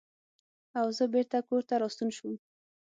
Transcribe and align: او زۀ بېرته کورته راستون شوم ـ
او 0.79 0.87
زۀ 0.97 1.05
بېرته 1.13 1.37
کورته 1.47 1.73
راستون 1.81 2.09
شوم 2.17 2.33
ـ 2.39 2.41